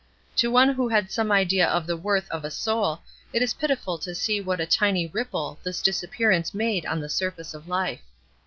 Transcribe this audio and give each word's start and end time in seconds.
To 0.37 0.49
one 0.49 0.69
who 0.73 0.89
had 0.89 1.11
some 1.11 1.31
idea 1.31 1.67
of 1.67 1.85
the 1.85 1.95
worth 1.95 2.27
of 2.31 2.43
a 2.43 2.49
soul, 2.49 3.03
it 3.33 3.41
was 3.41 3.53
pitiful 3.53 3.99
to 3.99 4.15
see 4.15 4.41
what 4.41 4.59
a 4.59 4.65
tiny 4.65 5.05
ripple 5.05 5.59
this 5.61 5.79
disappearance 5.79 6.55
made 6.55 6.87
on 6.87 6.99
the 6.99 7.07
surface 7.07 7.53
of 7.53 7.67
life. 7.67 8.01